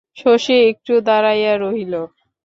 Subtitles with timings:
[0.17, 1.93] শশী একটু দাড়াইয়া রহিল।